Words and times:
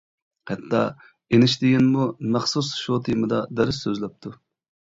،ھەتتا 0.51 0.79
ئېينىشتىيىنمۇ 0.85 2.09
مەخسۇس 2.37 2.73
شۇ 2.81 2.99
تېمىدا 3.09 3.45
دەرس 3.61 3.87
سۆزلەپتۇ. 3.89 4.37